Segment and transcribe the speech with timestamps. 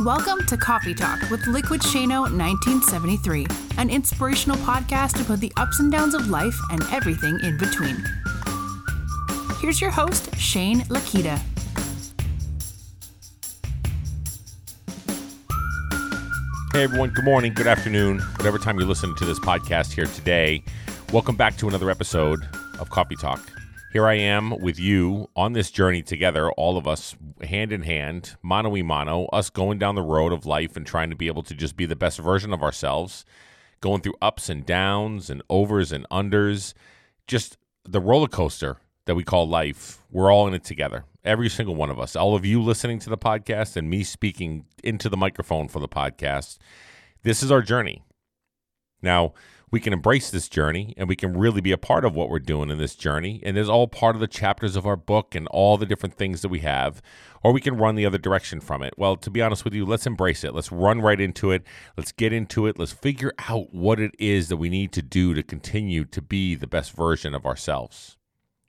[0.00, 3.46] Welcome to Coffee Talk with Liquid Shano 1973,
[3.78, 8.04] an inspirational podcast about the ups and downs of life and everything in between.
[9.60, 11.40] Here's your host, Shane Lakita.
[16.72, 20.64] Hey everyone, good morning, good afternoon, whatever time you're listening to this podcast here today.
[21.12, 22.40] Welcome back to another episode
[22.80, 23.40] of Coffee Talk.
[23.94, 27.14] Here I am with you on this journey together, all of us
[27.44, 31.10] hand in hand, mano y mano, us going down the road of life and trying
[31.10, 33.24] to be able to just be the best version of ourselves,
[33.80, 36.74] going through ups and downs and overs and unders,
[37.28, 39.98] just the roller coaster that we call life.
[40.10, 41.04] We're all in it together.
[41.24, 42.16] Every single one of us.
[42.16, 45.86] All of you listening to the podcast and me speaking into the microphone for the
[45.86, 46.58] podcast.
[47.22, 48.02] This is our journey.
[49.02, 49.34] Now,
[49.74, 52.38] we can embrace this journey and we can really be a part of what we're
[52.38, 53.40] doing in this journey.
[53.42, 56.42] And there's all part of the chapters of our book and all the different things
[56.42, 57.02] that we have.
[57.42, 58.94] Or we can run the other direction from it.
[58.96, 60.54] Well, to be honest with you, let's embrace it.
[60.54, 61.64] Let's run right into it.
[61.96, 62.78] Let's get into it.
[62.78, 66.54] Let's figure out what it is that we need to do to continue to be
[66.54, 68.16] the best version of ourselves.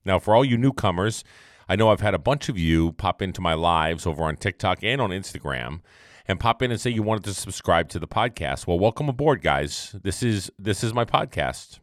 [0.06, 1.24] Now, for all you newcomers,
[1.70, 4.84] I know I've had a bunch of you pop into my lives over on TikTok
[4.84, 5.82] and on Instagram
[6.28, 8.68] and pop in and say you wanted to subscribe to the podcast.
[8.68, 9.96] Well, welcome aboard, guys.
[10.04, 11.80] This is this is my podcast.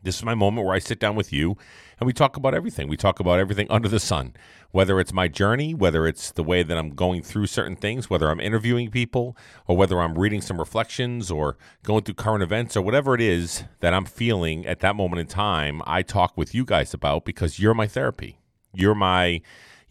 [0.00, 1.56] This is my moment where I sit down with you
[1.98, 2.86] and we talk about everything.
[2.88, 4.34] We talk about everything under the sun,
[4.70, 8.30] whether it's my journey, whether it's the way that I'm going through certain things, whether
[8.30, 12.82] I'm interviewing people, or whether I'm reading some reflections or going through current events or
[12.82, 15.82] whatever it is that I'm feeling at that moment in time.
[15.84, 18.38] I talk with you guys about because you're my therapy.
[18.72, 19.40] You're my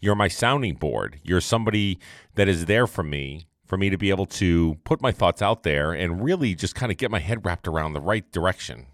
[0.00, 1.20] you're my sounding board.
[1.22, 1.98] You're somebody
[2.34, 5.62] that is there for me for me to be able to put my thoughts out
[5.62, 8.86] there and really just kind of get my head wrapped around the right direction.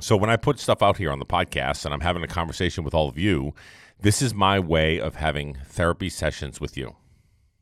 [0.00, 2.82] So when I put stuff out here on the podcast and I'm having a conversation
[2.82, 3.54] with all of you,
[4.00, 6.96] this is my way of having therapy sessions with you.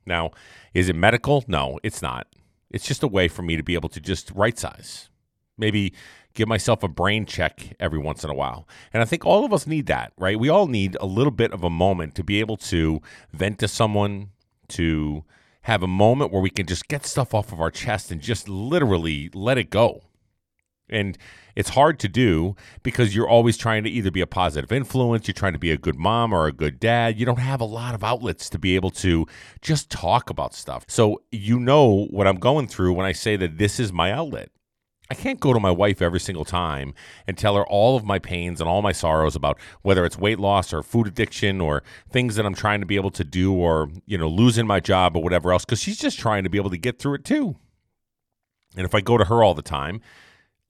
[0.06, 0.30] Now,
[0.72, 1.44] is it medical?
[1.48, 2.28] No, it's not.
[2.70, 5.08] It's just a way for me to be able to just right size.
[5.56, 5.92] Maybe
[6.34, 8.68] give myself a brain check every once in a while.
[8.92, 10.38] And I think all of us need that, right?
[10.38, 13.00] We all need a little bit of a moment to be able to
[13.32, 14.30] vent to someone,
[14.68, 15.24] to
[15.62, 18.48] have a moment where we can just get stuff off of our chest and just
[18.48, 20.02] literally let it go.
[20.90, 21.16] And
[21.56, 25.32] it's hard to do because you're always trying to either be a positive influence, you're
[25.32, 27.18] trying to be a good mom or a good dad.
[27.18, 29.26] You don't have a lot of outlets to be able to
[29.62, 30.84] just talk about stuff.
[30.88, 34.50] So, you know what I'm going through when I say that this is my outlet.
[35.10, 36.94] I can't go to my wife every single time
[37.26, 40.38] and tell her all of my pains and all my sorrows about whether it's weight
[40.38, 43.90] loss or food addiction or things that I'm trying to be able to do or,
[44.06, 46.70] you know, losing my job or whatever else because she's just trying to be able
[46.70, 47.56] to get through it too.
[48.76, 50.00] And if I go to her all the time,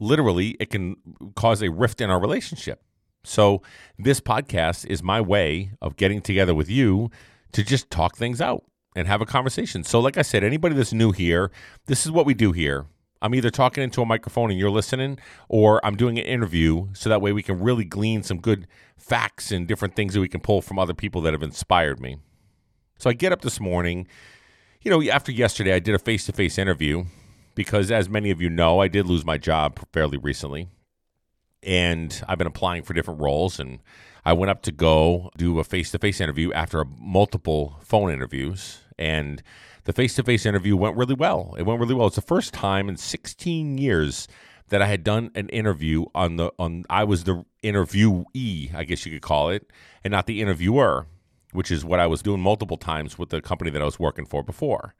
[0.00, 0.96] literally it can
[1.36, 2.82] cause a rift in our relationship.
[3.26, 3.62] So,
[3.98, 7.10] this podcast is my way of getting together with you
[7.52, 9.82] to just talk things out and have a conversation.
[9.82, 11.50] So, like I said, anybody that's new here,
[11.86, 12.84] this is what we do here
[13.24, 15.18] I'm either talking into a microphone and you're listening,
[15.48, 18.66] or I'm doing an interview so that way we can really glean some good
[18.98, 22.18] facts and different things that we can pull from other people that have inspired me.
[22.98, 24.06] So I get up this morning.
[24.82, 27.06] You know, after yesterday, I did a face to face interview
[27.54, 30.68] because, as many of you know, I did lose my job fairly recently.
[31.62, 33.58] And I've been applying for different roles.
[33.58, 33.78] And
[34.26, 38.80] I went up to go do a face to face interview after multiple phone interviews.
[38.98, 39.42] And
[39.84, 41.54] the face to face interview went really well.
[41.58, 42.06] It went really well.
[42.06, 44.28] It's the first time in 16 years
[44.68, 49.04] that I had done an interview on the on I was the interviewee, I guess
[49.04, 49.70] you could call it,
[50.02, 51.06] and not the interviewer,
[51.52, 54.24] which is what I was doing multiple times with the company that I was working
[54.24, 54.94] for before.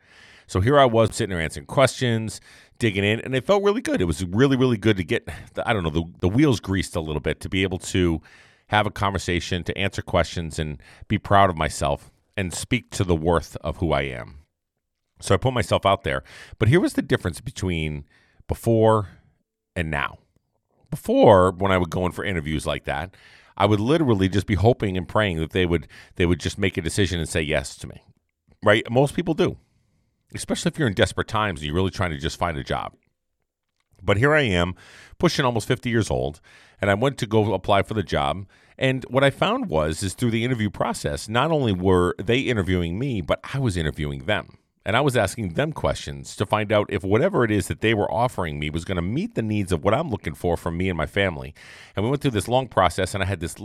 [0.46, 2.40] So here I was sitting there answering questions,
[2.78, 4.02] digging in, and it felt really good.
[4.02, 6.94] It was really, really good to get the, I don't know the, the wheels greased
[6.96, 8.20] a little bit to be able to
[8.66, 10.78] have a conversation, to answer questions, and
[11.08, 14.43] be proud of myself and speak to the worth of who I am.
[15.24, 16.22] So I put myself out there.
[16.58, 18.04] But here was the difference between
[18.46, 19.08] before
[19.74, 20.18] and now.
[20.90, 23.16] Before, when I would go in for interviews like that,
[23.56, 26.76] I would literally just be hoping and praying that they would they would just make
[26.76, 28.02] a decision and say yes to me.
[28.62, 28.88] Right?
[28.90, 29.56] Most people do.
[30.34, 32.92] Especially if you're in desperate times and you're really trying to just find a job.
[34.02, 34.74] But here I am,
[35.18, 36.42] pushing almost 50 years old,
[36.82, 38.46] and I went to go apply for the job.
[38.76, 42.98] And what I found was is through the interview process, not only were they interviewing
[42.98, 46.92] me, but I was interviewing them and I was asking them questions to find out
[46.92, 49.72] if whatever it is that they were offering me was going to meet the needs
[49.72, 51.54] of what I'm looking for from me and my family.
[51.96, 53.56] And we went through this long process, and I had this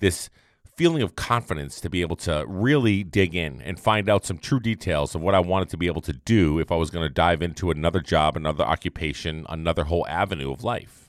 [0.00, 0.30] this
[0.76, 4.58] feeling of confidence to be able to really dig in and find out some true
[4.58, 7.12] details of what I wanted to be able to do if I was going to
[7.12, 11.03] dive into another job, another occupation, another whole avenue of life.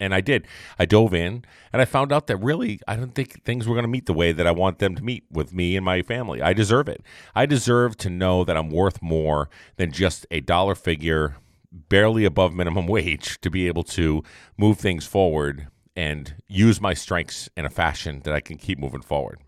[0.00, 0.46] And I did.
[0.78, 3.84] I dove in and I found out that really I don't think things were going
[3.84, 6.40] to meet the way that I want them to meet with me and my family.
[6.40, 7.02] I deserve it.
[7.34, 11.36] I deserve to know that I'm worth more than just a dollar figure,
[11.70, 14.22] barely above minimum wage, to be able to
[14.56, 19.02] move things forward and use my strengths in a fashion that I can keep moving
[19.02, 19.40] forward.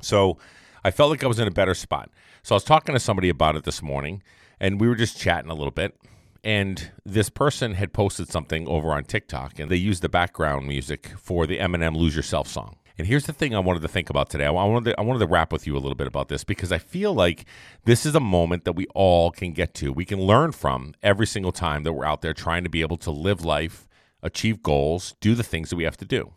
[0.00, 0.38] So
[0.82, 2.10] I felt like I was in a better spot.
[2.42, 4.22] So I was talking to somebody about it this morning
[4.60, 5.96] and we were just chatting a little bit
[6.44, 11.12] and this person had posted something over on TikTok, and they used the background music
[11.16, 12.76] for the Eminem "Lose Yourself" song.
[12.96, 14.44] And here's the thing I wanted to think about today.
[14.44, 16.70] I wanted to, I wanted to rap with you a little bit about this because
[16.70, 17.44] I feel like
[17.86, 19.92] this is a moment that we all can get to.
[19.92, 22.98] We can learn from every single time that we're out there trying to be able
[22.98, 23.88] to live life,
[24.22, 26.34] achieve goals, do the things that we have to do.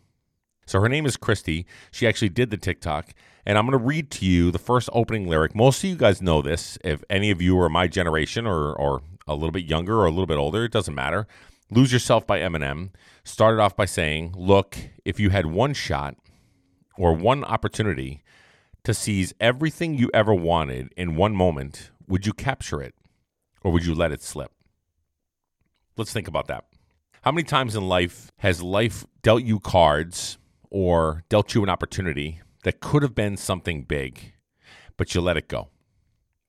[0.66, 1.64] So her name is Christy.
[1.92, 3.14] She actually did the TikTok,
[3.46, 5.54] and I'm going to read to you the first opening lyric.
[5.54, 6.76] Most of you guys know this.
[6.82, 10.10] If any of you are my generation or or a little bit younger or a
[10.10, 11.26] little bit older, it doesn't matter.
[11.70, 12.90] Lose Yourself by Eminem
[13.24, 16.16] started off by saying, Look, if you had one shot
[16.96, 18.22] or one opportunity
[18.84, 22.94] to seize everything you ever wanted in one moment, would you capture it
[23.62, 24.50] or would you let it slip?
[25.96, 26.64] Let's think about that.
[27.22, 30.38] How many times in life has life dealt you cards
[30.70, 34.32] or dealt you an opportunity that could have been something big,
[34.96, 35.68] but you let it go?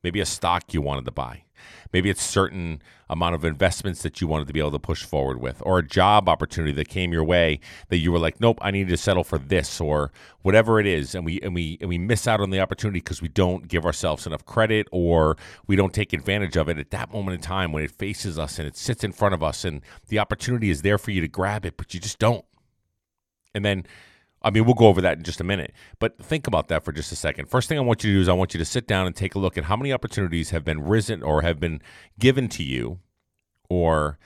[0.03, 1.43] Maybe a stock you wanted to buy
[1.91, 5.41] Maybe it's certain amount of investments that you wanted to be able to push forward
[5.41, 7.59] with, or a job opportunity that came your way
[7.89, 10.11] that you were like, nope, I need to settle for this, or
[10.41, 13.21] whatever it is, and we and we and we miss out on the opportunity because
[13.21, 15.37] we don't give ourselves enough credit, or
[15.67, 18.59] we don't take advantage of it at that moment in time when it faces us
[18.59, 21.27] and it sits in front of us, and the opportunity is there for you to
[21.27, 22.45] grab it, but you just don't.
[23.55, 23.85] And then
[24.41, 26.91] I mean, we'll go over that in just a minute, but think about that for
[26.91, 27.49] just a second.
[27.49, 29.15] First thing I want you to do is I want you to sit down and
[29.15, 31.81] take a look at how many opportunities have been risen or have been
[32.17, 32.99] given to you
[33.69, 34.17] or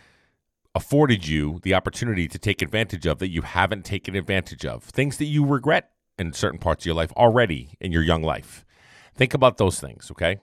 [0.75, 4.83] afforded you the opportunity to take advantage of that you haven't taken advantage of.
[4.83, 8.65] Things that you regret in certain parts of your life already in your young life.
[9.15, 10.37] Think about those things, okay?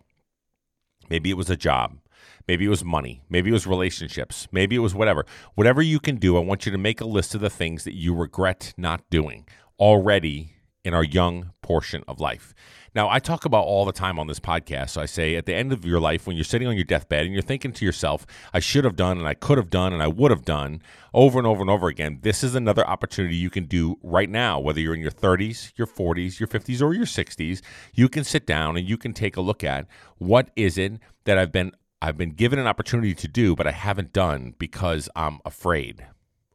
[1.09, 1.99] Maybe it was a job.
[2.49, 3.23] Maybe it was money.
[3.29, 4.49] Maybe it was relationships.
[4.53, 5.25] Maybe it was whatever.
[5.55, 7.95] Whatever you can do, I want you to make a list of the things that
[7.95, 9.47] you regret not doing
[9.79, 10.55] already
[10.85, 12.55] in our young portion of life.
[12.93, 14.91] Now, I talk about all the time on this podcast.
[14.91, 17.25] So I say at the end of your life, when you're sitting on your deathbed
[17.25, 20.03] and you're thinking to yourself, I should have done and I could have done and
[20.03, 20.83] I would have done
[21.15, 24.59] over and over and over again, this is another opportunity you can do right now,
[24.59, 27.61] whether you're in your 30s, your 40s, your 50s, or your 60s.
[27.95, 29.87] You can sit down and you can take a look at
[30.19, 30.95] what is it
[31.25, 31.73] that I've been
[32.03, 36.07] I've been given an opportunity to do, but I haven't done because I'm afraid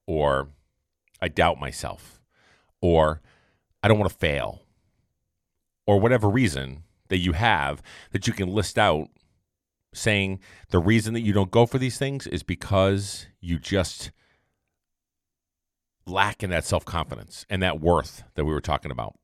[0.07, 0.49] or
[1.21, 2.21] I doubt myself
[2.81, 3.21] or
[3.83, 4.61] I don't want to fail
[5.85, 9.09] or whatever reason that you have that you can list out
[9.93, 10.39] saying
[10.69, 14.11] the reason that you don't go for these things is because you just
[16.07, 19.15] lack in that self confidence and that worth that we were talking about.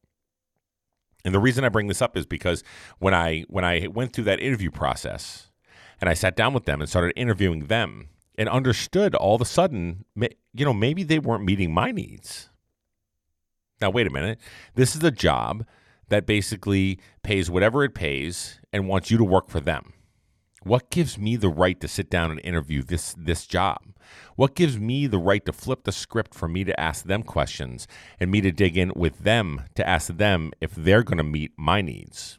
[1.23, 2.63] And the reason I bring this up is because
[2.99, 5.50] when I when I went through that interview process
[6.01, 9.45] and I sat down with them and started interviewing them and understood all of a
[9.45, 12.49] sudden, you know, maybe they weren't meeting my needs.
[13.79, 14.39] Now, wait a minute.
[14.75, 15.65] This is a job
[16.09, 19.93] that basically pays whatever it pays and wants you to work for them.
[20.63, 23.79] What gives me the right to sit down and interview this this job?
[24.35, 27.87] What gives me the right to flip the script for me to ask them questions
[28.19, 31.51] and me to dig in with them to ask them if they're going to meet
[31.57, 32.37] my needs?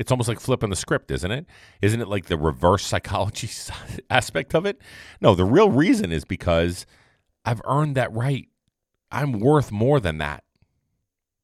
[0.00, 1.44] It's almost like flipping the script, isn't it?
[1.82, 3.50] Isn't it like the reverse psychology
[4.10, 4.80] aspect of it?
[5.20, 6.86] No, the real reason is because
[7.44, 8.48] I've earned that right.
[9.12, 10.42] I'm worth more than that.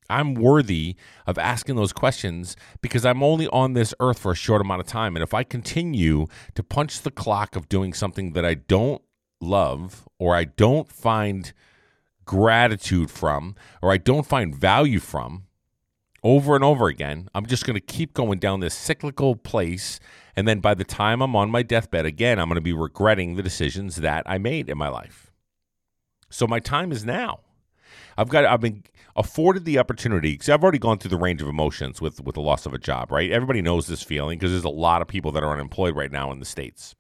[0.09, 0.97] I'm worthy
[1.27, 4.87] of asking those questions because I'm only on this earth for a short amount of
[4.87, 5.17] time.
[5.17, 9.03] And if I continue to punch the clock of doing something that I don't
[9.39, 11.53] love or I don't find
[12.25, 15.46] gratitude from or I don't find value from,
[16.23, 17.29] over and over again.
[17.35, 20.01] I'm just going to keep going down this cyclical place.
[20.35, 23.37] And then by the time I'm on my deathbed again, I'm going to be regretting
[23.37, 25.33] the decisions that I made in my life.
[26.29, 27.41] So my time is now.
[28.19, 28.83] I've got I've been
[29.15, 32.41] afforded the opportunity because I've already gone through the range of emotions with with the
[32.41, 33.31] loss of a job, right?
[33.31, 36.33] Everybody knows this feeling because there's a lot of people that are unemployed right now
[36.33, 36.95] in the states.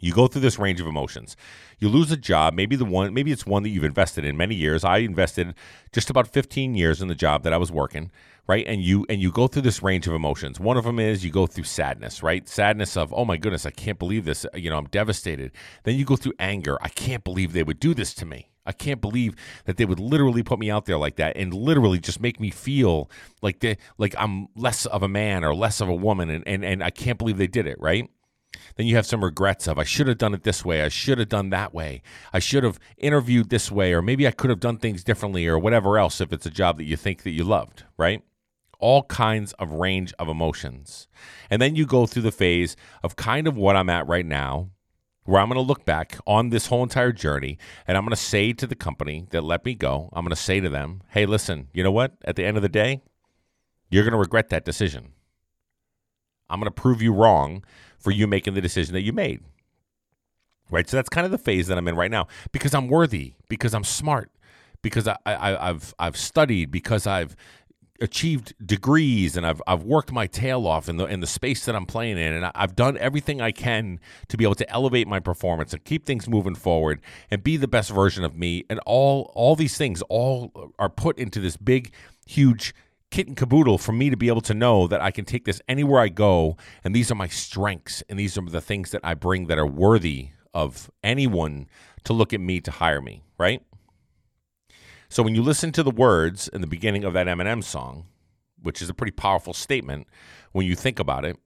[0.00, 1.36] You go through this range of emotions.
[1.78, 4.54] You lose a job, maybe the one maybe it's one that you've invested in many
[4.54, 4.84] years.
[4.84, 5.54] I invested
[5.92, 8.10] just about 15 years in the job that I was working
[8.48, 8.66] right?
[8.66, 10.58] And you and you go through this range of emotions.
[10.58, 12.48] One of them is you go through sadness right?
[12.48, 15.52] Sadness of oh my goodness i can't believe this uh, you know i'm devastated.
[15.84, 16.78] Then you go through anger.
[16.80, 18.48] I can't believe they would do this to me.
[18.66, 21.98] I can't believe that they would literally put me out there like that and literally
[21.98, 25.88] just make me feel like they like i'm less of a man or less of
[25.88, 28.10] a woman and and, and i can't believe they did it right
[28.76, 30.82] Then you have some regrets of, I should have done it this way.
[30.82, 32.02] I should have done that way.
[32.32, 35.58] I should have interviewed this way, or maybe I could have done things differently, or
[35.58, 38.22] whatever else if it's a job that you think that you loved, right?
[38.78, 41.08] All kinds of range of emotions.
[41.50, 44.70] And then you go through the phase of kind of what I'm at right now,
[45.24, 48.16] where I'm going to look back on this whole entire journey and I'm going to
[48.16, 51.26] say to the company that let me go, I'm going to say to them, hey,
[51.26, 52.12] listen, you know what?
[52.24, 53.02] At the end of the day,
[53.90, 55.12] you're going to regret that decision.
[56.48, 57.62] I'm going to prove you wrong
[57.98, 59.40] for you making the decision that you made.
[60.70, 60.88] Right?
[60.88, 63.74] So that's kind of the phase that I'm in right now because I'm worthy, because
[63.74, 64.30] I'm smart,
[64.82, 67.34] because I, I, I've, I've studied, because I've
[68.00, 71.74] achieved degrees and I've I've worked my tail off in the in the space that
[71.74, 75.20] I'm playing in and I've done everything I can to be able to elevate my
[75.20, 77.00] performance and keep things moving forward
[77.30, 81.18] and be the best version of me and all all these things all are put
[81.18, 81.92] into this big
[82.26, 82.74] huge
[83.10, 85.62] kit and caboodle for me to be able to know that I can take this
[85.68, 89.14] anywhere I go and these are my strengths and these are the things that I
[89.14, 91.68] bring that are worthy of anyone
[92.04, 93.62] to look at me to hire me, right?
[95.08, 98.06] So when you listen to the words in the beginning of that Eminem song,
[98.62, 100.06] which is a pretty powerful statement
[100.52, 101.36] when you think about it,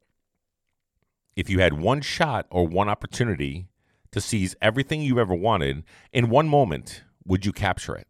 [1.36, 3.68] if you had one shot or one opportunity
[4.10, 8.06] to seize everything you ever wanted in one moment, would you capture it?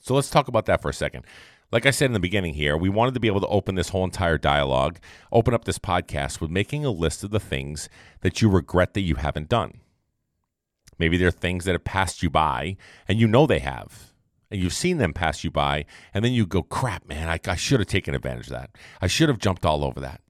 [0.00, 1.24] So let's talk about that for a second.
[1.74, 3.88] Like I said in the beginning here, we wanted to be able to open this
[3.88, 5.00] whole entire dialogue,
[5.32, 7.88] open up this podcast with making a list of the things
[8.20, 9.80] that you regret that you haven't done.
[11.00, 12.76] Maybe there are things that have passed you by
[13.08, 14.12] and you know they have
[14.52, 17.56] and you've seen them pass you by, and then you go, crap, man, I, I
[17.56, 18.70] should have taken advantage of that.
[19.00, 20.20] I should have jumped all over that.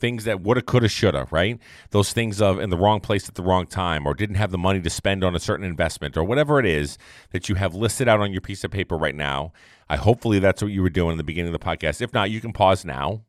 [0.00, 1.58] Things that woulda, coulda, shoulda, right?
[1.90, 4.58] Those things of in the wrong place at the wrong time, or didn't have the
[4.58, 6.98] money to spend on a certain investment, or whatever it is
[7.32, 9.52] that you have listed out on your piece of paper right now.
[9.88, 12.00] I hopefully that's what you were doing in the beginning of the podcast.
[12.00, 13.22] If not, you can pause now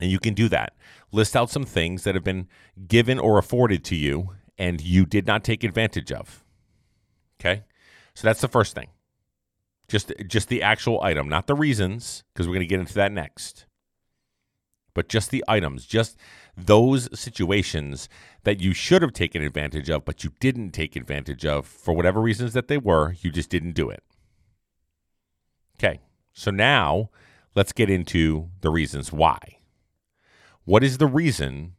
[0.00, 0.74] and you can do that.
[1.12, 2.48] List out some things that have been
[2.88, 6.44] given or afforded to you and you did not take advantage of.
[7.40, 7.62] Okay?
[8.14, 8.88] So that's the first thing.
[9.88, 13.12] Just just the actual item, not the reasons, because we're going to get into that
[13.12, 13.66] next.
[14.94, 16.18] But just the items, just
[16.56, 18.08] those situations
[18.44, 22.20] that you should have taken advantage of, but you didn't take advantage of for whatever
[22.20, 24.02] reasons that they were, you just didn't do it.
[25.78, 26.00] Okay,
[26.32, 27.10] so now
[27.54, 29.58] let's get into the reasons why.
[30.64, 31.74] What is the reason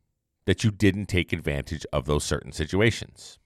[0.46, 3.38] that you didn't take advantage of those certain situations?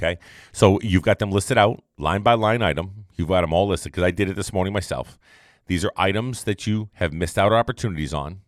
[0.00, 0.18] Okay.
[0.52, 3.04] So you've got them listed out line by line item.
[3.16, 5.18] You've got them all listed because I did it this morning myself.
[5.70, 8.40] These are items that you have missed out opportunities on.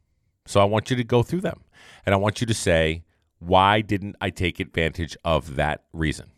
[0.44, 1.62] So I want you to go through them
[2.04, 3.04] and I want you to say,
[3.38, 6.32] why didn't I take advantage of that reason?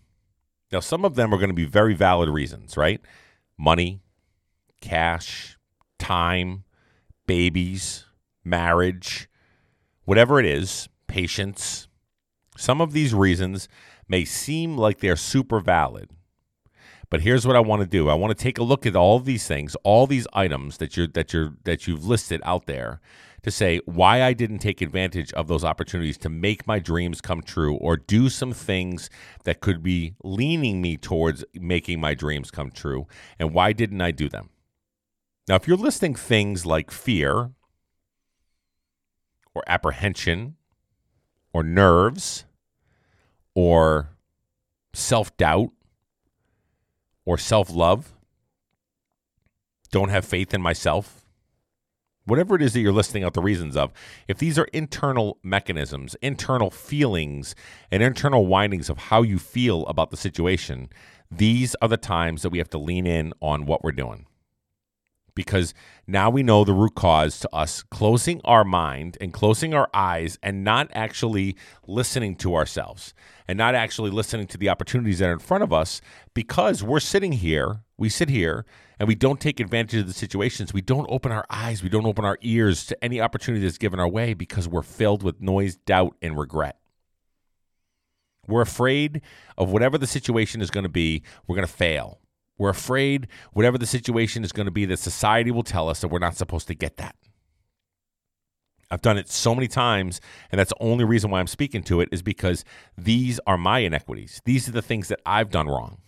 [0.71, 3.01] Now, some of them are going to be very valid reasons, right?
[3.57, 4.03] Money,
[4.83, 5.57] cash,
[5.99, 6.65] time,
[7.27, 8.05] babies,
[8.45, 9.27] marriage,
[10.05, 11.89] whatever it is, patience.
[12.59, 13.69] Some of these reasons
[14.07, 16.11] may seem like they're super valid.
[17.11, 18.09] But here's what I want to do.
[18.09, 21.07] I want to take a look at all these things, all these items that you're
[21.09, 23.01] that you're that you've listed out there
[23.43, 27.43] to say why I didn't take advantage of those opportunities to make my dreams come
[27.43, 29.11] true or do some things
[29.45, 33.07] that could be leaning me towards making my dreams come true
[33.39, 34.49] and why didn't I do them?
[35.47, 37.51] Now, if you're listing things like fear
[39.55, 40.57] or apprehension
[41.53, 42.47] or nerves
[43.55, 44.09] or
[44.95, 45.71] self doubt
[47.27, 48.13] or self love,
[49.91, 51.25] don't have faith in myself,
[52.25, 53.93] whatever it is that you're listing out the reasons of,
[54.29, 57.55] if these are internal mechanisms, internal feelings,
[57.91, 60.89] and internal windings of how you feel about the situation,
[61.31, 64.27] these are the times that we have to lean in on what we're doing
[65.35, 65.75] because
[66.07, 70.39] now we know the root cause to us closing our mind and closing our eyes
[70.43, 73.15] and not actually listening to ourselves
[73.49, 76.01] and not actually listening to the opportunities that are in front of us
[76.35, 78.65] because we're sitting here, we sit here
[78.99, 80.73] and we don't take advantage of the situations.
[80.73, 84.01] We don't open our eyes, we don't open our ears to any opportunity that's given
[84.01, 86.79] our way because we're filled with noise, doubt, and regret.
[88.47, 89.23] We're afraid
[89.57, 92.21] of whatever the situation is going to be, we're going to fail
[92.59, 96.09] we're afraid, whatever the situation is going to be, that society will tell us that
[96.09, 97.17] we're not supposed to get that.
[98.91, 100.21] I've done it so many times,
[100.53, 102.65] and that's the only reason why I'm speaking to it is because
[102.97, 104.41] these are my inequities.
[104.45, 105.99] These are the things that I've done wrong.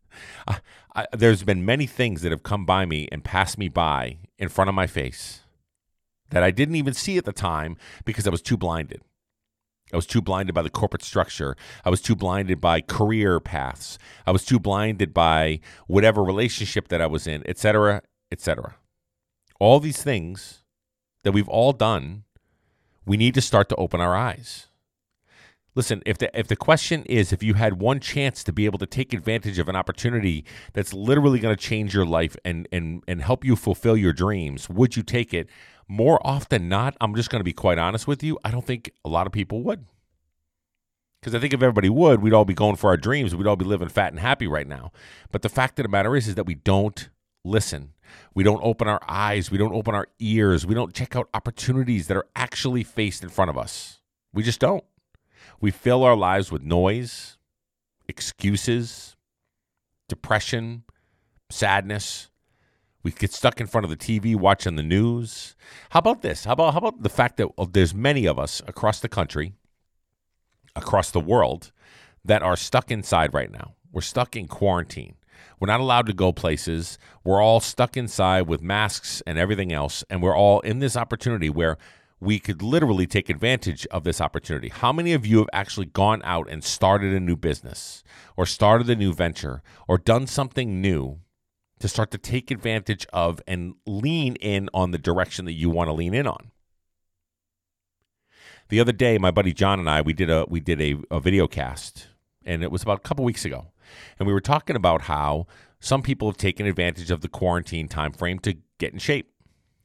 [0.46, 0.58] I,
[0.94, 4.48] I, there's been many things that have come by me and passed me by in
[4.48, 5.40] front of my face
[6.30, 9.02] that I didn't even see at the time because I was too blinded.
[9.92, 11.56] I was too blinded by the corporate structure.
[11.84, 13.98] I was too blinded by career paths.
[14.26, 18.76] I was too blinded by whatever relationship that I was in, etc., etc.
[19.58, 20.62] All these things
[21.24, 22.24] that we've all done
[23.06, 24.68] We need to start to open our eyes.
[25.74, 28.78] Listen, if the if the question is if you had one chance to be able
[28.80, 33.02] to take advantage of an opportunity that's literally going to change your life and and
[33.06, 35.48] and help you fulfill your dreams, would you take it?
[35.88, 38.92] More often not, I'm just going to be quite honest with you, I don't think
[39.04, 39.86] a lot of people would.
[41.20, 43.34] Because I think if everybody would, we'd all be going for our dreams.
[43.34, 44.92] We'd all be living fat and happy right now.
[45.32, 47.08] But the fact of the matter is, is that we don't
[47.44, 47.94] listen.
[48.34, 49.50] We don't open our eyes.
[49.50, 50.66] We don't open our ears.
[50.66, 54.00] We don't check out opportunities that are actually faced in front of us.
[54.32, 54.84] We just don't.
[55.60, 57.36] We fill our lives with noise,
[58.06, 59.16] excuses,
[60.08, 60.84] depression,
[61.50, 62.30] sadness.
[63.08, 65.56] We get stuck in front of the TV watching the news.
[65.88, 66.44] How about this?
[66.44, 69.54] How about how about the fact that there's many of us across the country,
[70.76, 71.72] across the world
[72.22, 73.76] that are stuck inside right now.
[73.92, 75.14] We're stuck in quarantine.
[75.58, 76.98] We're not allowed to go places.
[77.24, 81.48] We're all stuck inside with masks and everything else and we're all in this opportunity
[81.48, 81.78] where
[82.20, 84.68] we could literally take advantage of this opportunity.
[84.68, 88.04] How many of you have actually gone out and started a new business
[88.36, 91.20] or started a new venture or done something new
[91.80, 95.88] to start to take advantage of and lean in on the direction that you want
[95.88, 96.50] to lean in on?
[98.68, 101.20] The other day, my buddy John and I, we did a we did a, a
[101.20, 102.08] video cast,
[102.44, 103.68] and it was about a couple weeks ago,
[104.18, 105.46] and we were talking about how
[105.80, 109.32] some people have taken advantage of the quarantine time frame to get in shape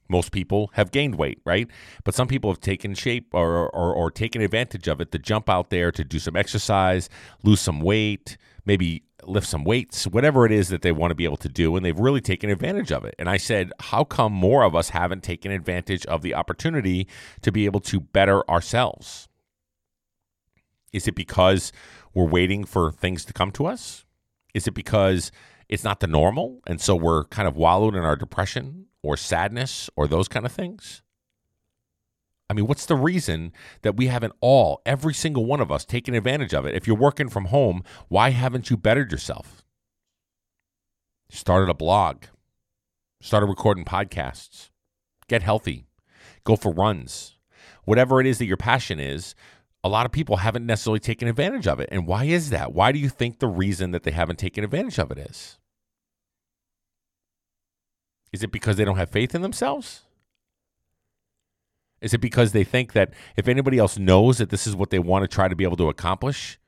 [0.09, 1.67] most people have gained weight, right?
[2.03, 5.50] But some people have taken shape or, or, or taken advantage of it to jump
[5.50, 7.09] out there to do some exercise,
[7.43, 11.25] lose some weight, maybe lift some weights, whatever it is that they want to be
[11.25, 11.75] able to do.
[11.75, 13.15] And they've really taken advantage of it.
[13.20, 17.08] And I said, how come more of us haven't taken advantage of the opportunity
[17.42, 19.27] to be able to better ourselves?
[20.92, 21.72] Is it because
[22.13, 24.06] we're waiting for things to come to us?
[24.53, 25.32] Is it because
[25.70, 29.89] it's not the normal and so we're kind of wallowed in our depression or sadness
[29.96, 31.02] or those kind of things?
[32.53, 36.13] I mean, what's the reason that we haven't all, every single one of us, taken
[36.13, 36.75] advantage of it?
[36.75, 39.63] If you're working from home, why haven't you bettered yourself?
[41.31, 42.25] Started a blog,
[43.24, 44.69] started recording podcasts,
[45.27, 45.88] get healthy,
[46.43, 47.39] go for runs.
[47.85, 49.33] Whatever it is that your passion is,
[49.83, 51.89] a lot of people haven't necessarily taken advantage of it.
[51.92, 52.72] And why is that?
[52.72, 55.57] Why do you think the reason that they haven't taken advantage of it is?
[58.31, 60.03] Is it because they don't have faith in themselves?
[62.03, 65.00] Is it because they think that if anybody else knows that this is what they
[65.00, 66.59] want to try to be able to accomplish,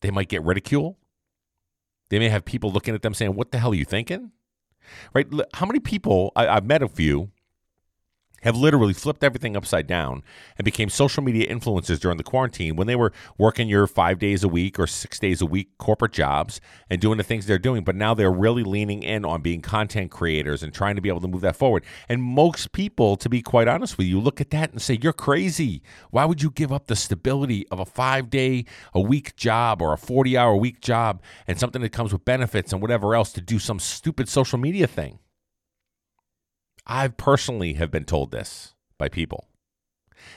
[0.00, 0.98] they might get ridicule?
[2.10, 4.32] They may have people looking at them saying, What the hell are you thinking?
[5.14, 5.26] Right?
[5.54, 7.30] How many people, I, have met a few
[8.42, 10.22] have literally flipped everything upside down
[10.58, 14.44] and became social media influencers during the quarantine when they were working your five days
[14.44, 17.84] a week or six days a week corporate jobs and doing the things they're doing.
[17.84, 21.20] But now they're really leaning in on being content creators and trying to be able
[21.20, 21.84] to move that forward.
[22.08, 25.12] And most people, to be quite honest with you, look at that and say, You're
[25.12, 25.82] crazy.
[26.10, 29.92] Why would you give up the stability of a five day a week job or
[29.92, 33.32] a 40 hour a week job and something that comes with benefits and whatever else
[33.32, 35.18] to do some stupid social media thing?
[36.86, 39.48] I personally have been told this by people.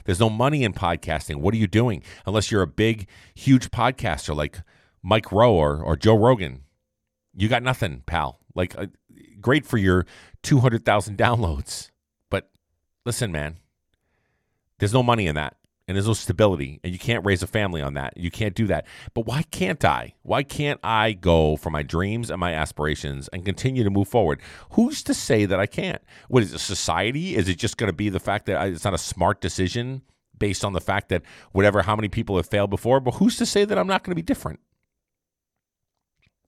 [0.05, 1.37] There's no money in podcasting.
[1.37, 2.03] What are you doing?
[2.25, 4.61] Unless you're a big, huge podcaster like
[5.03, 6.61] Mike Rowe or, or Joe Rogan.
[7.35, 8.39] You got nothing, pal.
[8.55, 8.87] Like, uh,
[9.41, 10.05] great for your
[10.43, 11.91] 200,000 downloads.
[12.29, 12.49] But
[13.05, 13.57] listen, man,
[14.79, 17.81] there's no money in that and there's no stability and you can't raise a family
[17.81, 18.17] on that.
[18.17, 18.85] You can't do that.
[19.13, 20.13] But why can't i?
[20.23, 24.41] Why can't i go for my dreams and my aspirations and continue to move forward?
[24.71, 26.01] Who's to say that i can't?
[26.27, 27.35] What is it society?
[27.35, 30.01] Is it just going to be the fact that it's not a smart decision
[30.37, 31.21] based on the fact that
[31.51, 32.99] whatever how many people have failed before?
[32.99, 34.59] But who's to say that i'm not going to be different?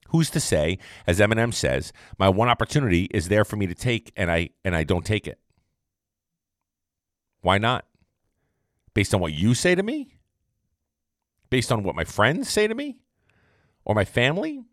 [0.08, 4.10] Who's to say as eminem says my one opportunity is there for me to take
[4.16, 5.38] and i and i don't take it?
[7.40, 7.84] Why not
[8.94, 10.14] based on what you say to me?
[11.50, 13.00] Based on what my friends say to me?
[13.84, 14.64] Or my family?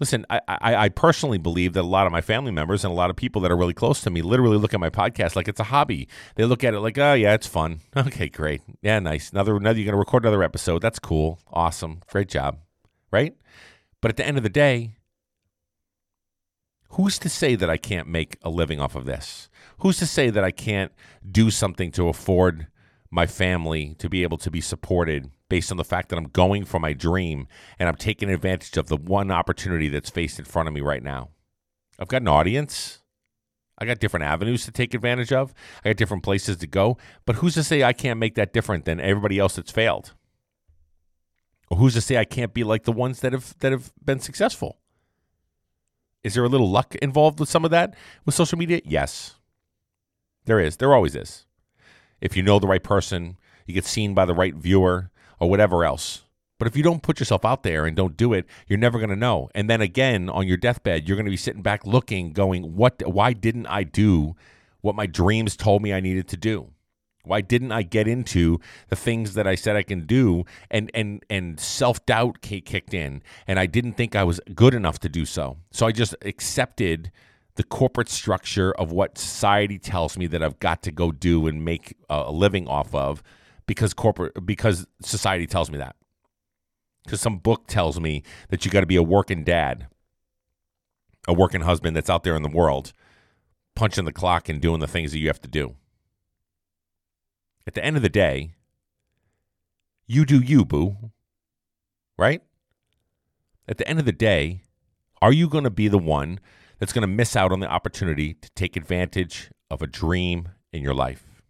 [0.00, 2.94] Listen, I, I, I, personally believe that a lot of my family members and a
[2.94, 5.46] lot of people that are really close to me literally look at my podcast like
[5.46, 6.08] it's a hobby.
[6.36, 7.80] They look at it like, oh yeah, it's fun.
[7.96, 8.62] Okay, great.
[8.80, 9.30] Yeah, nice.
[9.30, 10.80] Another, another you're gonna record another episode.
[10.80, 11.38] That's cool.
[11.52, 12.00] Awesome.
[12.10, 12.60] Great job.
[13.12, 13.36] Right?
[14.00, 14.94] But at the end of the day,
[16.90, 19.48] who's to say that I can't make a living off of this?
[19.78, 20.92] Who's to say that I can't
[21.28, 22.66] do something to afford
[23.10, 26.64] my family to be able to be supported based on the fact that I'm going
[26.64, 27.48] for my dream
[27.78, 31.02] and I'm taking advantage of the one opportunity that's faced in front of me right
[31.02, 31.30] now?
[31.98, 33.00] I've got an audience.
[33.78, 35.54] I got different avenues to take advantage of.
[35.84, 36.98] I got different places to go.
[37.24, 40.12] But who's to say I can't make that different than everybody else that's failed?
[41.70, 44.20] Or who's to say I can't be like the ones that have that have been
[44.20, 44.79] successful?
[46.22, 48.80] Is there a little luck involved with some of that with social media?
[48.84, 49.36] Yes.
[50.44, 50.76] There is.
[50.76, 51.46] There always is.
[52.20, 55.84] if you know the right person, you get seen by the right viewer, or whatever
[55.84, 56.24] else.
[56.58, 59.10] But if you don't put yourself out there and don't do it, you're never going
[59.10, 59.48] to know.
[59.54, 63.02] And then again, on your deathbed, you're going to be sitting back looking, going, "What?
[63.06, 64.36] Why didn't I do
[64.82, 66.72] what my dreams told me I needed to do?
[67.24, 71.24] Why didn't I get into the things that I said I can do?" And and
[71.28, 75.24] and self doubt kicked in, and I didn't think I was good enough to do
[75.24, 75.58] so.
[75.70, 77.10] So I just accepted
[77.56, 81.64] the corporate structure of what society tells me that I've got to go do and
[81.64, 83.22] make a living off of
[83.66, 85.96] because corporate because society tells me that
[87.04, 89.88] because some book tells me that you got to be a working dad,
[91.26, 92.92] a working husband that's out there in the world,
[93.74, 95.74] punching the clock and doing the things that you have to do.
[97.66, 98.54] At the end of the day,
[100.06, 100.96] you do you, boo.
[102.18, 102.42] Right?
[103.68, 104.62] At the end of the day,
[105.22, 106.40] are you going to be the one
[106.78, 110.82] that's going to miss out on the opportunity to take advantage of a dream in
[110.82, 111.42] your life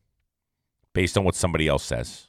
[0.92, 2.26] based on what somebody else says?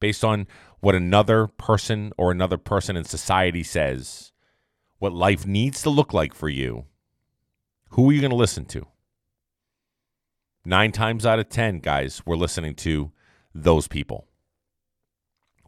[0.00, 0.46] Based on
[0.80, 4.32] what another person or another person in society says,
[4.98, 6.84] what life needs to look like for you,
[7.90, 8.86] who are you going to listen to?
[10.68, 13.12] Nine times out of 10, guys, we're listening to
[13.54, 14.26] those people.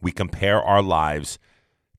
[0.03, 1.39] We compare our lives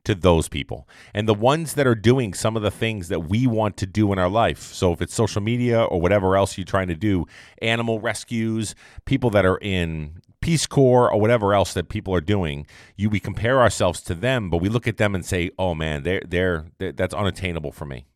[0.03, 3.47] to those people and the ones that are doing some of the things that we
[3.47, 4.73] want to do in our life.
[4.73, 7.25] So, if it's social media or whatever else you're trying to do,
[7.61, 12.67] animal rescues, people that are in Peace Corps or whatever else that people are doing,
[12.97, 16.03] you we compare ourselves to them, but we look at them and say, "Oh man,
[16.03, 18.07] they're, they're, they're that's unattainable for me.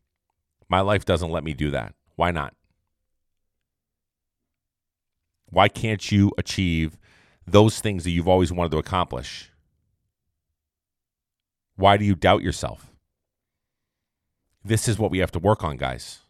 [0.68, 1.94] My life doesn't let me do that.
[2.16, 2.52] Why not?
[5.54, 6.98] Why can't you achieve
[7.46, 9.52] those things that you've always wanted to accomplish?
[11.76, 12.92] Why do you doubt yourself?
[14.64, 16.20] This is what we have to work on, guys.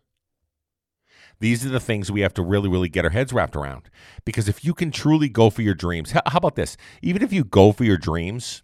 [1.40, 3.88] These are the things we have to really, really get our heads wrapped around.
[4.26, 6.76] Because if you can truly go for your dreams, how about this?
[7.00, 8.62] Even if you go for your dreams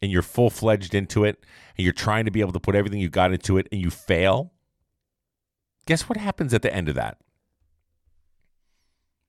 [0.00, 1.44] and you're full fledged into it
[1.76, 3.90] and you're trying to be able to put everything you got into it and you
[3.90, 4.52] fail,
[5.84, 7.18] guess what happens at the end of that?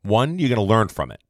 [0.04, 1.22] One, you're going to learn from it.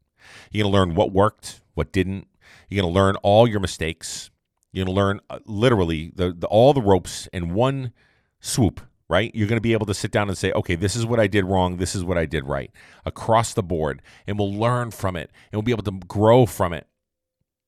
[0.52, 2.28] You're going to learn what worked, what didn't.
[2.70, 4.30] You're going to learn all your mistakes.
[4.72, 7.92] You're going to learn uh, literally the, the, all the ropes in one
[8.40, 8.82] swoop
[9.12, 9.36] right?
[9.36, 11.28] You're going to be able to sit down and say, okay, this is what I
[11.28, 11.76] did wrong.
[11.76, 12.72] This is what I did right
[13.06, 14.02] across the board.
[14.26, 16.88] And we'll learn from it and we'll be able to grow from it,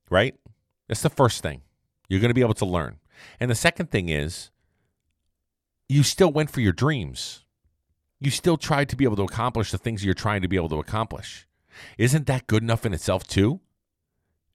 [0.09, 0.35] right?
[0.87, 1.61] That's the first thing.
[2.07, 2.99] You're going to be able to learn.
[3.41, 4.51] And the second thing is,
[5.89, 7.42] you still went for your dreams.
[8.23, 10.69] You still tried to be able to accomplish the things you're trying to be able
[10.69, 11.45] to accomplish.
[11.97, 13.59] Isn't that good enough in itself, too?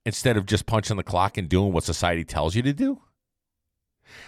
[0.05, 3.01] Instead of just punching the clock and doing what society tells you to do?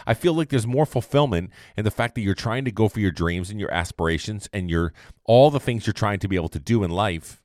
[0.06, 3.00] I feel like there's more fulfillment in the fact that you're trying to go for
[3.00, 6.50] your dreams and your aspirations and your all the things you're trying to be able
[6.50, 7.42] to do in life.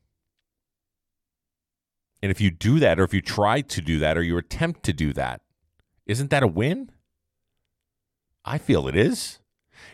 [2.23, 4.83] And if you do that, or if you try to do that, or you attempt
[4.83, 5.41] to do that,
[6.05, 6.91] isn't that a win?
[8.45, 9.39] I feel it is.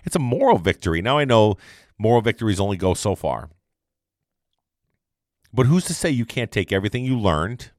[0.05, 1.01] It's a moral victory.
[1.01, 1.57] Now I know
[1.99, 3.51] moral victories only go so far.
[5.53, 7.71] But who's to say you can't take everything you learned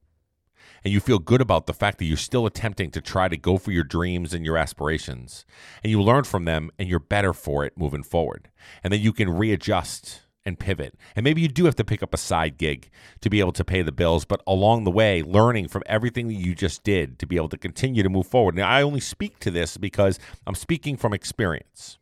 [0.84, 3.58] and you feel good about the fact that you're still attempting to try to go
[3.58, 5.46] for your dreams and your aspirations,
[5.84, 8.50] and you learn from them and you're better for it moving forward.
[8.84, 10.96] And then you can readjust and pivot.
[11.16, 12.90] And maybe you do have to pick up a side gig
[13.22, 16.34] to be able to pay the bills, but along the way, learning from everything that
[16.34, 18.56] you just did to be able to continue to move forward.
[18.56, 21.98] Now, I only speak to this because I'm speaking from experience.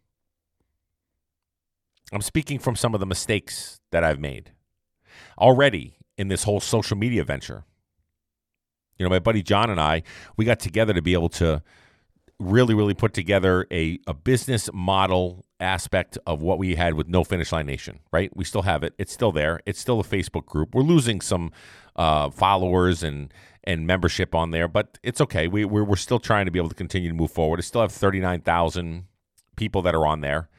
[2.11, 4.51] I'm speaking from some of the mistakes that I've made
[5.37, 7.63] already in this whole social media venture.
[8.97, 10.03] You know, my buddy John and I,
[10.37, 11.63] we got together to be able to
[12.39, 17.23] really, really put together a, a business model aspect of what we had with No
[17.23, 18.35] Finish Line Nation, right?
[18.35, 18.93] We still have it.
[18.97, 19.61] It's still there.
[19.65, 20.73] It's still a Facebook group.
[20.73, 21.51] We're losing some
[21.95, 25.47] uh, followers and and membership on there, but it's okay.
[25.47, 27.59] We, we're, we're still trying to be able to continue to move forward.
[27.59, 29.05] I still have 39,000
[29.55, 30.49] people that are on there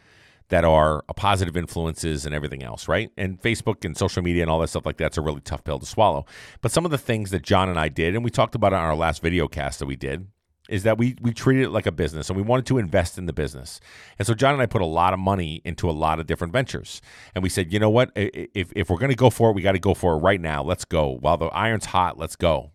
[0.52, 3.10] that are a positive influences and everything else, right?
[3.16, 5.78] And Facebook and social media and all that stuff like that's a really tough pill
[5.78, 6.26] to swallow.
[6.60, 8.80] But some of the things that John and I did, and we talked about on
[8.80, 10.26] our last video cast that we did,
[10.68, 13.24] is that we we treated it like a business and we wanted to invest in
[13.24, 13.80] the business.
[14.18, 16.52] And so John and I put a lot of money into a lot of different
[16.52, 17.00] ventures.
[17.34, 18.12] And we said, you know what?
[18.14, 20.40] If if we're going to go for it, we got to go for it right
[20.40, 20.62] now.
[20.62, 21.16] Let's go.
[21.18, 22.72] While the iron's hot, let's go.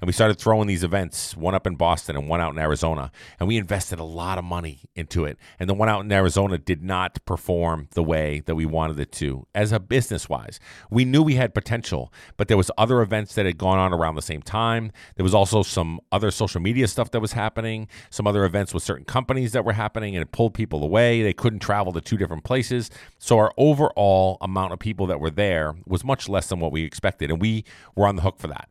[0.00, 3.10] And we started throwing these events, one up in Boston and one out in Arizona.
[3.38, 5.38] And we invested a lot of money into it.
[5.58, 9.12] And the one out in Arizona did not perform the way that we wanted it
[9.12, 10.60] to as a business wise.
[10.90, 14.14] We knew we had potential, but there was other events that had gone on around
[14.16, 14.92] the same time.
[15.16, 18.82] There was also some other social media stuff that was happening, some other events with
[18.82, 21.22] certain companies that were happening, and it pulled people away.
[21.22, 22.90] They couldn't travel to two different places.
[23.18, 26.84] So our overall amount of people that were there was much less than what we
[26.84, 27.30] expected.
[27.30, 28.68] And we were on the hook for that.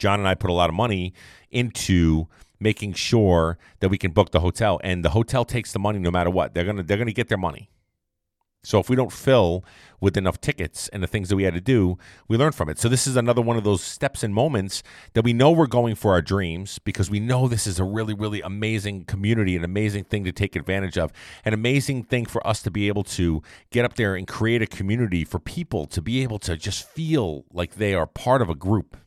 [0.00, 1.14] John and I put a lot of money
[1.50, 2.26] into
[2.58, 6.10] making sure that we can book the hotel and the hotel takes the money no
[6.10, 6.54] matter what.
[6.54, 7.70] They're going to they're going to get their money.
[8.62, 9.64] So if we don't fill
[10.02, 11.96] with enough tickets and the things that we had to do,
[12.28, 12.78] we learn from it.
[12.78, 14.82] So this is another one of those steps and moments
[15.14, 18.12] that we know we're going for our dreams because we know this is a really
[18.12, 21.10] really amazing community, an amazing thing to take advantage of,
[21.44, 24.66] an amazing thing for us to be able to get up there and create a
[24.66, 28.54] community for people to be able to just feel like they are part of a
[28.54, 28.98] group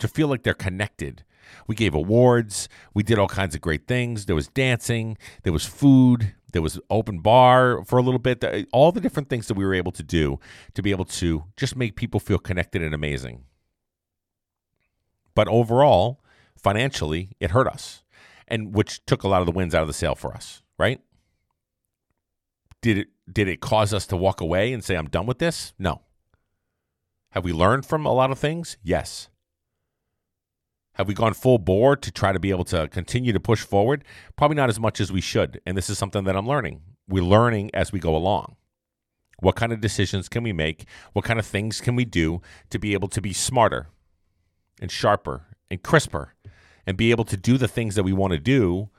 [0.00, 1.24] to feel like they're connected.
[1.66, 4.26] We gave awards, we did all kinds of great things.
[4.26, 8.42] There was dancing, there was food, there was open bar for a little bit.
[8.42, 10.38] Uh, all the different things that we were able to do
[10.74, 13.44] to be able to just make people feel connected and amazing.
[15.34, 16.22] But overall,
[16.56, 18.02] financially, it hurt us,
[18.48, 21.00] and which took a lot of the wins out of the sale for us, right?
[22.82, 25.72] Did it did it cause us to walk away and say I'm done with this?
[25.78, 26.02] No.
[27.30, 28.76] Have we learned from a lot of things?
[28.82, 29.29] Yes.
[31.00, 34.04] Have we gone full bore to try to be able to continue to push forward?
[34.36, 35.58] Probably not as much as we should.
[35.64, 36.82] And this is something that I'm learning.
[37.08, 38.56] We're learning as we go along.
[39.38, 40.84] What kind of decisions can we make?
[41.14, 43.86] What kind of things can we do to be able to be smarter
[44.78, 46.34] and sharper and crisper
[46.86, 48.90] and be able to do the things that we want to do,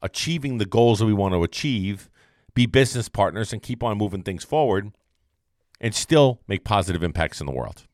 [0.00, 2.08] achieving the goals that we want to achieve,
[2.54, 4.92] be business partners and keep on moving things forward
[5.78, 7.86] and still make positive impacts in the world?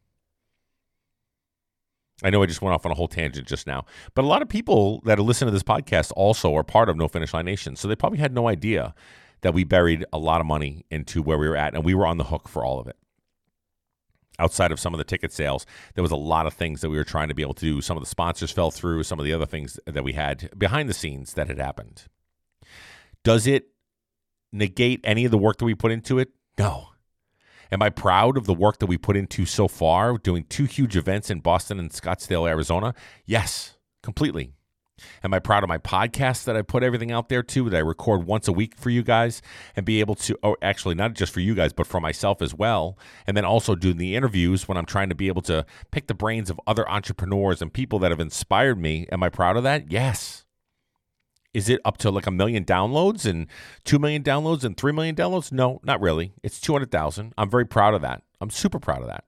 [2.23, 4.41] I know I just went off on a whole tangent just now, but a lot
[4.41, 7.45] of people that are listening to this podcast also are part of No Finish Line
[7.45, 7.77] Nation.
[7.77, 8.95] So they probably had no idea
[9.43, 12.07] that we buried a lot of money into where we were at, and we were
[12.07, 12.97] on the hook for all of it.
[14.39, 16.97] Outside of some of the ticket sales, there was a lot of things that we
[16.97, 17.81] were trying to be able to do.
[17.81, 20.89] Some of the sponsors fell through, some of the other things that we had behind
[20.89, 22.05] the scenes that had happened.
[23.25, 23.69] Does it
[24.53, 26.31] negate any of the work that we put into it?
[26.59, 26.89] No.
[27.73, 30.97] Am I proud of the work that we put into so far, doing two huge
[30.97, 32.95] events in Boston and Scottsdale, Arizona?
[33.25, 34.53] Yes, completely.
[35.23, 37.81] Am I proud of my podcast that I put everything out there to, that I
[37.81, 39.43] record once a week for you guys
[39.75, 42.55] and be able to, or actually not just for you guys, but for myself as
[42.55, 42.99] well.
[43.27, 46.15] And then also doing the interviews when I'm trying to be able to pick the
[46.15, 49.07] brains of other entrepreneurs and people that have inspired me.
[49.13, 49.91] Am I proud of that?
[49.91, 50.46] Yes.
[51.57, 53.47] Is it up to like a million downloads and
[53.85, 55.51] 2 million downloads and 3 million downloads?
[55.51, 56.35] No, not really.
[56.43, 57.33] It's 200,000.
[57.39, 58.23] I'm very proud of that.
[58.43, 59.25] I'm super proud of that.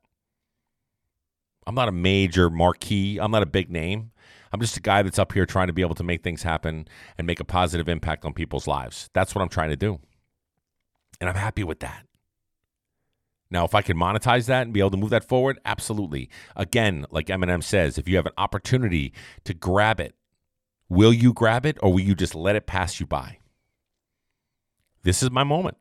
[1.67, 4.11] I'm not a major marquee, I'm not a big name.
[4.53, 6.87] I'm just a guy that's up here trying to be able to make things happen
[7.17, 9.09] and make a positive impact on people's lives.
[9.15, 9.99] That's what I'm trying to do.
[11.23, 12.05] And I'm happy with that.
[13.51, 16.29] Now, if I can monetize that and be able to move that forward, absolutely.
[16.55, 19.15] Again, like Eminem says, if you have an opportunity
[19.45, 20.15] to grab it
[20.89, 23.39] Will you grab it or will you just let it pass you by?
[25.03, 25.77] This is my moment.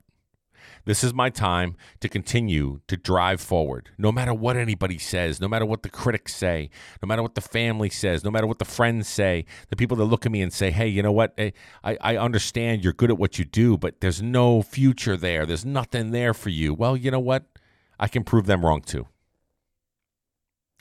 [0.85, 3.89] This is my time to continue to drive forward.
[3.97, 6.69] No matter what anybody says, no matter what the critics say,
[7.03, 10.05] no matter what the family says, no matter what the friends say, the people that
[10.05, 11.33] look at me and say, hey, you know what?
[11.37, 11.51] Eh,
[11.83, 15.45] I, I understand you're good at what you do, but there's no future there.
[15.45, 16.73] There's nothing there for you.
[16.73, 17.43] Well, you know what?
[17.99, 19.07] I can prove them wrong too.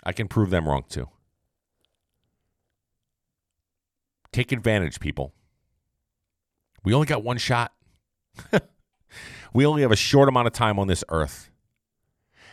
[0.05, 1.09] I can prove them wrong too.
[4.37, 5.33] Take advantage, people.
[6.85, 7.73] We only got one shot.
[9.55, 11.51] we only have a short amount of time on this earth.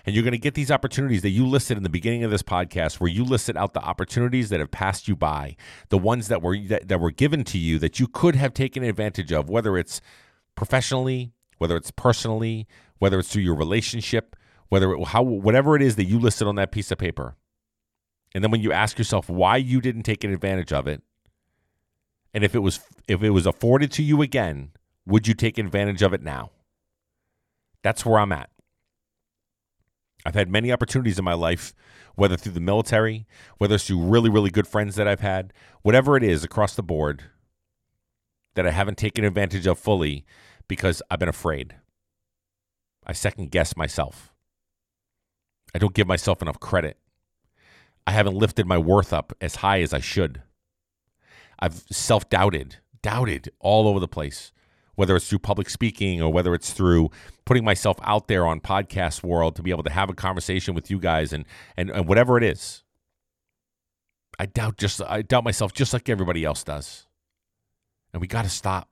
[0.05, 2.41] And you're going to get these opportunities that you listed in the beginning of this
[2.41, 5.57] podcast, where you listed out the opportunities that have passed you by,
[5.89, 8.81] the ones that were that, that were given to you that you could have taken
[8.81, 9.99] advantage of, whether it's
[10.55, 12.65] professionally, whether it's personally,
[12.99, 14.37] whether it's through your relationship,
[14.69, 17.35] whether it, how whatever it is that you listed on that piece of paper.
[18.33, 21.03] And then when you ask yourself why you didn't take advantage of it,
[22.33, 24.71] and if it was if it was afforded to you again,
[25.05, 26.51] would you take advantage of it now?
[27.83, 28.49] That's where I'm at.
[30.25, 31.73] I've had many opportunities in my life,
[32.15, 36.23] whether through the military, whether through really, really good friends that I've had, whatever it
[36.23, 37.23] is across the board,
[38.55, 40.25] that I haven't taken advantage of fully
[40.67, 41.75] because I've been afraid.
[43.05, 44.33] I second guess myself.
[45.75, 46.97] I don't give myself enough credit.
[48.07, 50.41] I haven't lifted my worth up as high as I should.
[51.63, 54.51] I've self doubted, doubted all over the place,
[54.95, 57.09] whether it's through public speaking or whether it's through
[57.45, 60.91] putting myself out there on podcast world to be able to have a conversation with
[60.91, 61.45] you guys and,
[61.77, 62.83] and, and whatever it is.
[64.37, 67.07] I doubt just I doubt myself just like everybody else does.
[68.11, 68.89] And we got to stop.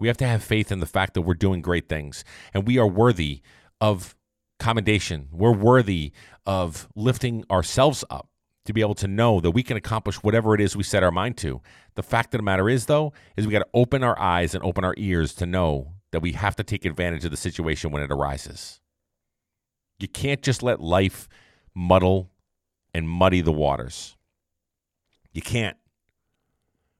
[0.00, 2.76] We have to have faith in the fact that we're doing great things and we
[2.76, 3.42] are worthy
[3.80, 4.16] of
[4.58, 5.28] commendation.
[5.30, 6.10] We're worthy
[6.44, 8.28] of lifting ourselves up
[8.68, 11.10] to be able to know that we can accomplish whatever it is we set our
[11.10, 11.60] mind to.
[11.94, 14.62] The fact of the matter is, though, is we got to open our eyes and
[14.62, 18.02] open our ears to know that we have to take advantage of the situation when
[18.02, 18.80] it arises.
[19.98, 21.28] You can't just let life
[21.74, 22.30] muddle
[22.92, 24.16] and muddy the waters.
[25.32, 25.78] You can't.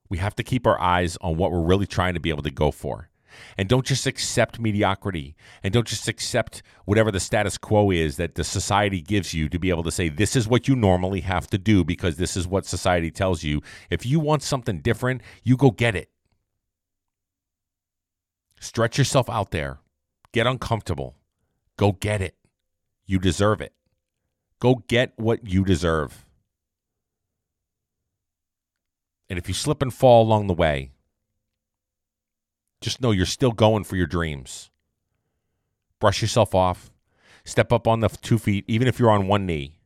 [0.09, 2.51] We have to keep our eyes on what we're really trying to be able to
[2.51, 3.08] go for.
[3.57, 8.35] And don't just accept mediocrity and don't just accept whatever the status quo is that
[8.35, 11.47] the society gives you to be able to say, this is what you normally have
[11.49, 13.63] to do because this is what society tells you.
[13.91, 16.11] If you want something different, you go get it.
[18.61, 19.79] Stretch yourself out there,
[20.33, 21.17] get uncomfortable,
[21.77, 22.35] go get it.
[23.07, 23.73] You deserve it.
[24.61, 26.27] Go get what you deserve.
[29.31, 30.91] And if you slip and fall along the way,
[32.81, 34.71] just know you're still going for your dreams.
[36.01, 36.91] Brush yourself off,
[37.45, 39.81] step up on the two feet, even if you're on one knee,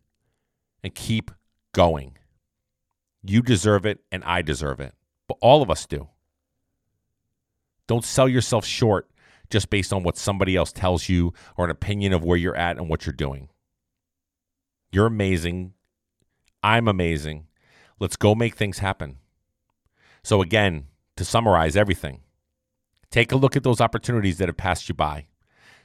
[0.82, 1.30] and keep
[1.72, 2.18] going.
[3.22, 4.94] You deserve it, and I deserve it.
[5.28, 6.08] But all of us do.
[7.86, 9.08] Don't sell yourself short
[9.48, 12.78] just based on what somebody else tells you or an opinion of where you're at
[12.78, 13.48] and what you're doing.
[14.90, 15.74] You're amazing.
[16.62, 17.46] I'm amazing.
[18.00, 19.18] Let's go make things happen.
[20.22, 22.20] So, again, to summarize everything,
[23.12, 25.26] take a look at those opportunities that have passed you by.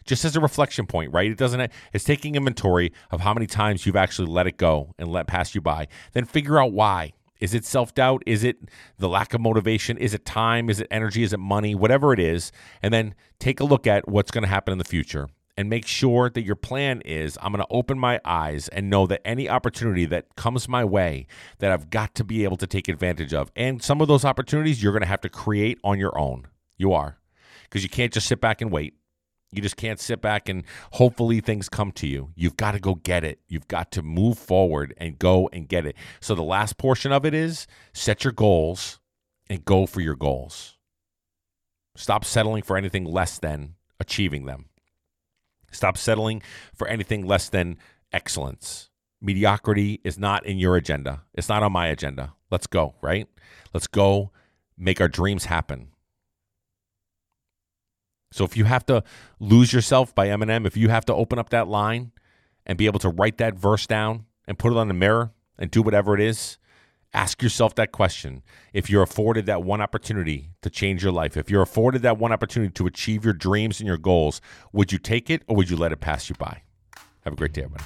[0.06, 1.30] Just as a reflection point, right?
[1.30, 5.12] It doesn't, it's taking inventory of how many times you've actually let it go and
[5.12, 5.90] let pass you by.
[6.14, 7.12] Then figure out why.
[7.40, 8.24] Is it self doubt?
[8.26, 8.58] Is it
[8.98, 9.98] the lack of motivation?
[9.98, 10.70] Is it time?
[10.70, 11.22] Is it energy?
[11.22, 11.76] Is it money?
[11.76, 12.52] Whatever it is.
[12.82, 15.86] And then take a look at what's going to happen in the future and make
[15.86, 19.50] sure that your plan is I'm going to open my eyes and know that any
[19.50, 21.28] opportunity that comes my way
[21.60, 23.52] that I've got to be able to take advantage of.
[23.56, 26.48] And some of those opportunities you're going to have to create on your own.
[26.78, 27.18] You are.
[27.64, 28.94] Because you can't just sit back and wait.
[29.52, 30.64] You just can't sit back and
[30.94, 32.32] hopefully things come to you.
[32.36, 33.40] You've got to go get it.
[33.48, 35.96] You've got to move forward and go and get it.
[36.20, 39.00] So the last portion of it is set your goals
[39.50, 40.78] and go for your goals.
[41.96, 44.66] Stop settling for anything less than achieving them.
[45.72, 46.42] Stop settling
[46.76, 47.78] for anything less than
[48.12, 48.90] excellence.
[49.22, 51.24] Mediocrity is not in your agenda.
[51.34, 52.34] It's not on my agenda.
[52.52, 53.28] Let's go, right?
[53.74, 54.32] Let's go
[54.78, 55.90] make our dreams happen.
[58.32, 59.04] So if you have to
[59.40, 62.12] lose yourself by Eminem, if you have to open up that line
[62.66, 65.72] and be able to write that verse down and put it on the mirror and
[65.72, 66.58] do whatever it is,
[67.14, 68.44] ask yourself that question.
[68.74, 72.32] If you're afforded that one opportunity to change your life, if you're afforded that one
[72.32, 74.42] opportunity to achieve your dreams and your goals,
[74.74, 76.62] would you take it or would you let it pass you by?
[77.22, 77.86] Have a great day, everybody.